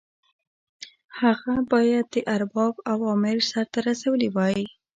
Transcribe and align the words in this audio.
هغه 1.19 1.55
باید 1.71 2.05
د 2.13 2.15
ارباب 2.35 2.73
اوامر 2.93 3.37
سرته 3.51 3.79
رسولي 3.89 4.29
وای. 4.35 4.59